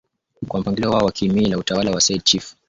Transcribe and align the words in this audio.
wa 0.49 0.59
mpangilio 0.59 0.91
wao 0.91 1.05
wa 1.05 1.11
kimila 1.11 1.55
wa 1.55 1.59
utawala 1.61 1.91
wa 1.91 2.01
Sayyid 2.01 2.23
Chifu 2.23 2.25
KingaluMwingine 2.25 2.45
ni 2.45 2.53
Patric 2.53 2.57